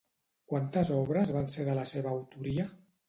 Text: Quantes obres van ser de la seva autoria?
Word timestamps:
Quantes 0.53 0.89
obres 0.95 1.33
van 1.35 1.53
ser 1.57 1.67
de 1.69 1.77
la 1.81 1.85
seva 1.95 2.15
autoria? 2.17 2.67